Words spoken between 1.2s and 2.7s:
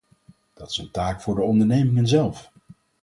voor de ondernemingen zelf.